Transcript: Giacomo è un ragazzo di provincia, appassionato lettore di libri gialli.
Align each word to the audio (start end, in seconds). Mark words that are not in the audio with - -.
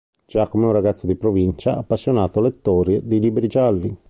Giacomo 0.25 0.63
è 0.63 0.67
un 0.69 0.73
ragazzo 0.73 1.05
di 1.05 1.13
provincia, 1.15 1.77
appassionato 1.77 2.41
lettore 2.41 3.05
di 3.05 3.19
libri 3.19 3.45
gialli. 3.47 3.95